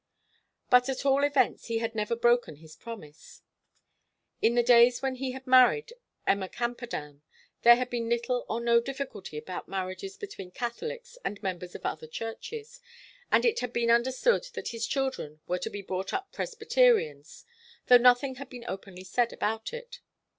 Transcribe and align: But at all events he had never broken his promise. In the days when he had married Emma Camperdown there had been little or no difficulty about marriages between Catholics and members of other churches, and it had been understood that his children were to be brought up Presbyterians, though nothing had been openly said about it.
But 0.71 0.89
at 0.89 1.05
all 1.05 1.23
events 1.23 1.67
he 1.67 1.77
had 1.77 1.93
never 1.93 2.15
broken 2.15 2.55
his 2.55 2.75
promise. 2.75 3.43
In 4.41 4.55
the 4.55 4.63
days 4.63 5.03
when 5.03 5.13
he 5.17 5.33
had 5.33 5.45
married 5.45 5.93
Emma 6.25 6.49
Camperdown 6.49 7.21
there 7.61 7.75
had 7.75 7.91
been 7.91 8.09
little 8.09 8.43
or 8.49 8.59
no 8.59 8.81
difficulty 8.81 9.37
about 9.37 9.67
marriages 9.69 10.17
between 10.17 10.49
Catholics 10.49 11.19
and 11.23 11.37
members 11.43 11.75
of 11.75 11.85
other 11.85 12.07
churches, 12.07 12.81
and 13.31 13.45
it 13.45 13.59
had 13.59 13.71
been 13.73 13.91
understood 13.91 14.45
that 14.55 14.69
his 14.69 14.87
children 14.87 15.39
were 15.45 15.59
to 15.59 15.69
be 15.69 15.83
brought 15.83 16.13
up 16.15 16.31
Presbyterians, 16.31 17.45
though 17.85 17.97
nothing 17.99 18.37
had 18.37 18.49
been 18.49 18.65
openly 18.67 19.03
said 19.03 19.31
about 19.31 19.71
it. 19.71 19.99